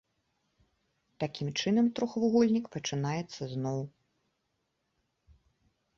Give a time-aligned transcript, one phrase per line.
[1.23, 3.87] Такім чынам трохвугольнік пачынаецца зноў.